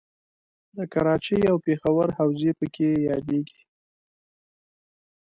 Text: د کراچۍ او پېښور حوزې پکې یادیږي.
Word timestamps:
د 0.77 0.79
کراچۍ 0.93 1.41
او 1.51 1.55
پېښور 1.65 2.07
حوزې 2.17 2.51
پکې 2.59 2.89
یادیږي. 3.09 3.61